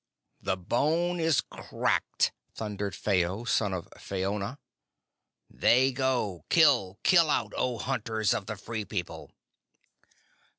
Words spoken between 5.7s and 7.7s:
go! Kill, kill out,